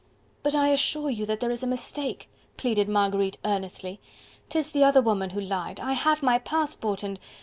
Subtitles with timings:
[0.41, 3.99] "But I assure you that there is a mistake," pleaded Marguerite earnestly,
[4.49, 7.19] "'Tis the other woman who lied, I have my passport and..."